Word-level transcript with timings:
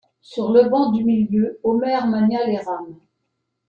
Sur 0.23 0.51
le 0.51 0.67
banc 0.67 0.91
du 0.91 1.03
milieu, 1.03 1.59
Omer 1.61 2.07
mania 2.07 2.43
les 2.47 2.57
rames. 2.57 2.95